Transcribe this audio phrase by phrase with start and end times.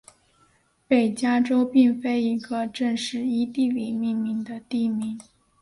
[0.87, 5.19] 北加州并非一个正式依地理命名的地名。